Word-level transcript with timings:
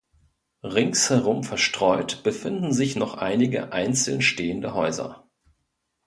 Ringsherum 0.63 1.43
verstreut 1.43 2.23
befinden 2.23 2.73
sich 2.73 2.95
noch 2.95 3.13
einige 3.13 3.71
einzeln 3.71 4.23
stehende 4.23 4.73
Häuser. 4.73 5.29